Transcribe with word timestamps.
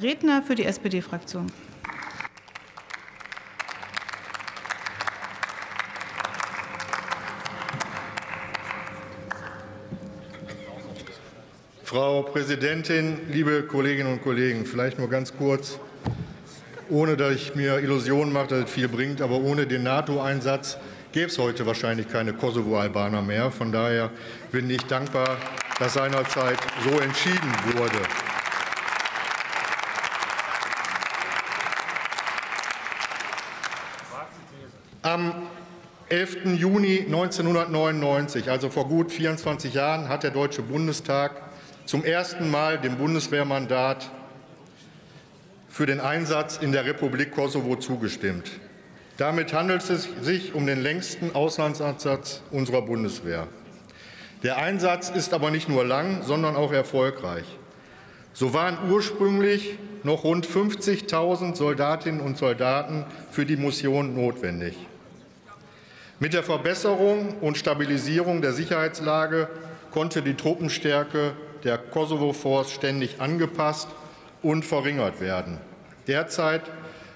Redner 0.00 0.42
für 0.42 0.54
die 0.54 0.64
SPD-Fraktion. 0.64 1.50
Frau 11.82 12.22
Präsidentin, 12.22 13.18
liebe 13.32 13.64
Kolleginnen 13.64 14.12
und 14.12 14.22
Kollegen, 14.22 14.66
vielleicht 14.66 15.00
nur 15.00 15.10
ganz 15.10 15.36
kurz, 15.36 15.80
ohne 16.88 17.16
dass 17.16 17.34
ich 17.34 17.56
mir 17.56 17.80
Illusionen 17.80 18.32
mache, 18.32 18.46
dass 18.46 18.64
es 18.66 18.70
viel 18.70 18.86
bringt, 18.86 19.20
aber 19.20 19.40
ohne 19.40 19.66
den 19.66 19.82
NATO-Einsatz 19.82 20.78
gäbe 21.10 21.26
es 21.26 21.38
heute 21.38 21.66
wahrscheinlich 21.66 22.08
keine 22.08 22.34
Kosovo-Albaner 22.34 23.22
mehr. 23.22 23.50
Von 23.50 23.72
daher 23.72 24.10
bin 24.52 24.70
ich 24.70 24.82
dankbar, 24.82 25.38
dass 25.80 25.94
seinerzeit 25.94 26.58
so 26.84 27.00
entschieden 27.00 27.52
wurde. 27.74 28.37
Am 35.02 35.34
11. 36.08 36.56
Juni 36.56 37.00
1999, 37.00 38.50
also 38.50 38.70
vor 38.70 38.88
gut 38.88 39.12
24 39.12 39.74
Jahren, 39.74 40.08
hat 40.08 40.22
der 40.22 40.30
Deutsche 40.30 40.62
Bundestag 40.62 41.42
zum 41.84 42.04
ersten 42.04 42.50
Mal 42.50 42.78
dem 42.78 42.96
Bundeswehrmandat 42.96 44.10
für 45.68 45.86
den 45.86 46.00
Einsatz 46.00 46.56
in 46.56 46.72
der 46.72 46.84
Republik 46.84 47.32
Kosovo 47.32 47.76
zugestimmt. 47.76 48.50
Damit 49.18 49.52
handelt 49.52 49.88
es 49.88 50.08
sich 50.22 50.54
um 50.54 50.66
den 50.66 50.82
längsten 50.82 51.34
Auslandseinsatz 51.34 52.42
unserer 52.50 52.82
Bundeswehr. 52.82 53.48
Der 54.42 54.58
Einsatz 54.58 55.10
ist 55.10 55.34
aber 55.34 55.50
nicht 55.50 55.68
nur 55.68 55.84
lang, 55.84 56.22
sondern 56.22 56.56
auch 56.56 56.72
erfolgreich. 56.72 57.44
So 58.38 58.54
waren 58.54 58.88
ursprünglich 58.88 59.78
noch 60.04 60.22
rund 60.22 60.46
50.000 60.46 61.56
Soldatinnen 61.56 62.20
und 62.20 62.38
Soldaten 62.38 63.04
für 63.32 63.44
die 63.44 63.56
Mission 63.56 64.14
notwendig. 64.14 64.76
Mit 66.20 66.34
der 66.34 66.44
Verbesserung 66.44 67.38
und 67.40 67.58
Stabilisierung 67.58 68.40
der 68.40 68.52
Sicherheitslage 68.52 69.48
konnte 69.90 70.22
die 70.22 70.34
Truppenstärke 70.34 71.32
der 71.64 71.78
Kosovo 71.78 72.32
Force 72.32 72.70
ständig 72.70 73.20
angepasst 73.20 73.88
und 74.40 74.64
verringert 74.64 75.20
werden. 75.20 75.58
Derzeit 76.06 76.62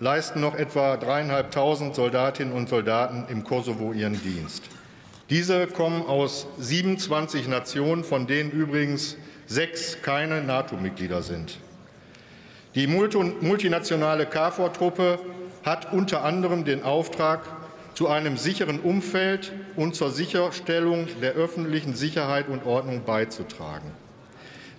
leisten 0.00 0.42
noch 0.42 0.54
etwa 0.54 0.98
dreieinhalbtausend 0.98 1.94
Soldatinnen 1.94 2.52
und 2.52 2.68
Soldaten 2.68 3.24
im 3.30 3.42
Kosovo 3.42 3.94
ihren 3.94 4.20
Dienst. 4.20 4.64
Diese 5.30 5.66
kommen 5.66 6.02
aus 6.02 6.46
27 6.58 7.48
Nationen, 7.48 8.04
von 8.04 8.26
denen 8.26 8.50
übrigens 8.50 9.16
sechs 9.46 10.02
keine 10.02 10.42
NATO-Mitglieder 10.42 11.22
sind. 11.22 11.58
Die 12.74 12.86
multinationale 12.86 14.26
KFOR-Truppe 14.26 15.18
hat 15.64 15.92
unter 15.92 16.24
anderem 16.24 16.64
den 16.64 16.82
Auftrag, 16.82 17.42
zu 17.94 18.08
einem 18.08 18.36
sicheren 18.36 18.78
Umfeld 18.80 19.52
und 19.74 19.94
zur 19.94 20.10
Sicherstellung 20.10 21.08
der 21.22 21.32
öffentlichen 21.32 21.94
Sicherheit 21.94 22.46
und 22.48 22.66
Ordnung 22.66 23.04
beizutragen, 23.06 23.90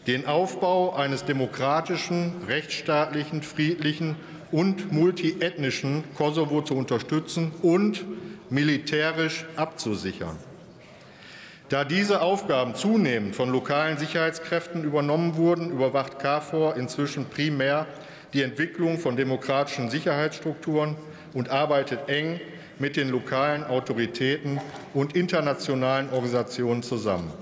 den 0.06 0.28
Aufbau 0.28 0.94
eines 0.94 1.26
demokratischen, 1.26 2.34
rechtsstaatlichen, 2.48 3.42
friedlichen 3.42 4.16
und 4.52 4.92
multiethnischen 4.92 6.04
Kosovo 6.14 6.62
zu 6.62 6.76
unterstützen 6.76 7.52
und 7.64 8.06
militärisch 8.52 9.46
abzusichern. 9.56 10.38
Da 11.70 11.84
diese 11.84 12.22
Aufgaben 12.22 12.76
zunehmend 12.76 13.36
von 13.36 13.50
lokalen 13.50 13.98
Sicherheitskräften 13.98 14.86
übernommen 14.86 15.36
wurden, 15.36 15.70
überwacht 15.70 16.18
KFOR 16.18 16.78
inzwischen 16.78 17.26
primär 17.26 17.86
die 18.34 18.42
Entwicklung 18.42 18.98
von 18.98 19.18
demokratischen 19.18 19.90
Sicherheitsstrukturen 19.90 20.96
und 21.34 21.50
arbeitet 21.50 22.08
eng 22.08 22.40
mit 22.80 22.96
den 22.96 23.10
lokalen 23.10 23.66
Autoritäten 23.66 24.62
und 24.94 25.16
internationalen 25.16 26.10
Organisationen 26.10 26.84
zusammen. 26.84 27.34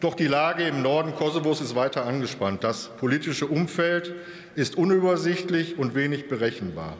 Doch 0.00 0.14
die 0.14 0.26
Lage 0.26 0.64
im 0.64 0.82
Norden 0.82 1.14
Kosovos 1.14 1.60
ist 1.60 1.76
weiter 1.76 2.04
angespannt. 2.04 2.64
Das 2.64 2.88
politische 2.98 3.46
Umfeld 3.46 4.14
ist 4.56 4.76
unübersichtlich 4.76 5.78
und 5.78 5.94
wenig 5.94 6.28
berechenbar. 6.28 6.96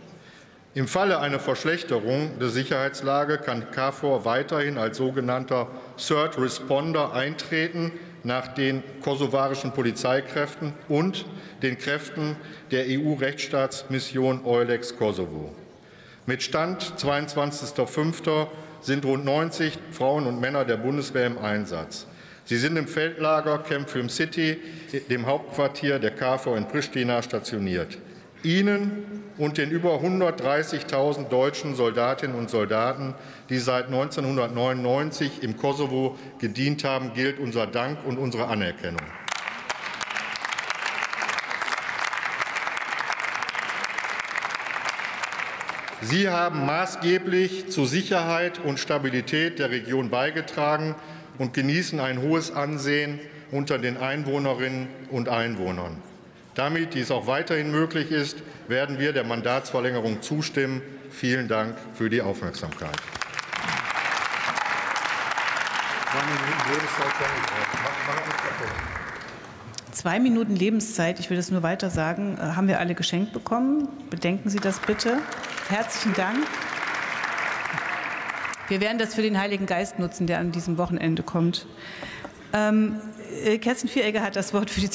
Im 0.77 0.89
Falle 0.89 1.21
einer 1.21 1.39
Verschlechterung 1.39 2.37
der 2.41 2.49
Sicherheitslage 2.49 3.39
kann 3.39 3.71
KFOR 3.71 4.25
weiterhin 4.25 4.77
als 4.77 4.97
sogenannter 4.97 5.69
Third 5.97 6.37
Responder 6.37 7.13
eintreten 7.13 7.93
nach 8.25 8.49
den 8.49 8.83
kosovarischen 9.01 9.71
Polizeikräften 9.71 10.73
und 10.89 11.27
den 11.63 11.79
Kräften 11.79 12.35
der 12.73 12.87
EU-Rechtsstaatsmission 12.89 14.45
Eulex 14.45 14.97
Kosovo. 14.97 15.55
Mit 16.27 16.43
Stand 16.43 16.83
22.05. 16.83 18.49
sind 18.81 19.05
rund 19.05 19.25
90 19.25 19.79
Frauen 19.93 20.27
und 20.27 20.41
Männer 20.41 20.65
der 20.65 20.79
Bundeswehr 20.79 21.27
im 21.27 21.39
Einsatz. 21.39 22.09
Sie 22.47 22.57
sind 22.57 22.77
im 22.77 22.89
Feldlager 22.89 23.59
Camp 23.59 23.89
Film 23.89 24.09
City, 24.09 24.59
dem 25.09 25.27
Hauptquartier 25.27 26.01
der 26.01 26.11
KFOR 26.11 26.57
in 26.57 26.67
Pristina, 26.67 27.23
stationiert. 27.23 27.97
Ihnen 28.45 29.23
und 29.39 29.59
den 29.59 29.71
über 29.71 30.01
130.000 30.01 31.29
deutschen 31.29 31.75
Soldatinnen 31.75 32.37
und 32.37 32.51
Soldaten, 32.51 33.15
die 33.49 33.59
seit 33.59 33.87
1999 33.87 35.43
im 35.43 35.57
Kosovo 35.57 36.17
gedient 36.39 36.85
haben, 36.85 37.15
gilt 37.15 37.39
unser 37.39 37.67
Dank 37.67 37.99
und 38.07 38.19
unsere 38.19 38.47
Anerkennung. 38.47 39.01
Sie 46.03 46.29
haben 46.29 46.67
maßgeblich 46.67 47.71
zur 47.71 47.87
Sicherheit 47.87 48.61
und 48.63 48.79
Stabilität 48.79 49.59
der 49.59 49.71
Region 49.71 50.11
beigetragen 50.11 50.95
und 51.39 51.55
genießen 51.55 51.99
ein 51.99 52.21
hohes 52.21 52.53
Ansehen 52.53 53.21
unter 53.51 53.79
den 53.79 53.97
Einwohnerinnen 53.97 54.89
und 55.11 55.31
Einwohnern. 55.31 55.97
Damit 56.55 56.95
dies 56.95 57.11
auch 57.11 57.27
weiterhin 57.27 57.71
möglich 57.73 58.13
ist, 58.13 58.37
werden 58.69 58.99
wir 58.99 59.13
der 59.13 59.25
Mandatsverlängerung 59.25 60.23
zustimmen. 60.23 60.83
Vielen 61.11 61.49
Dank 61.49 61.77
für 61.95 62.09
die 62.09 62.23
Aufmerksamkeit. 62.23 62.97
Zwei 69.91 70.21
Minuten 70.21 70.55
Lebenszeit, 70.55 71.19
ich 71.19 71.31
will 71.31 71.37
das 71.37 71.51
nur 71.51 71.63
weiter 71.65 71.91
sagen, 71.91 72.37
äh, 72.39 72.41
haben 72.41 72.69
wir 72.69 72.79
alle 72.79 72.95
geschenkt 72.95 73.33
bekommen. 73.33 73.89
Bedenken 74.11 74.49
Sie 74.49 74.59
das 74.59 74.79
bitte. 74.79 75.19
Herzlichen 75.69 76.15
Dank. 76.15 76.39
Wir 78.69 78.81
werden 78.81 78.99
das 78.99 79.15
für 79.15 79.23
den 79.23 79.39
Heiligen 79.39 79.67
Geist 79.67 79.99
nutzen, 79.99 80.27
der 80.27 80.39
an 80.39 80.53
diesem 80.53 80.79
Wochenende 80.79 81.23
kommt. 81.23 81.67
Ähm, 82.53 83.01
äh, 83.45 83.59
Kerstin 83.59 83.89
Vieregger 83.89 84.23
hat 84.23 84.37
das 84.37 84.55
Wort 84.55 84.71
für 84.71 84.81
die 84.81 84.89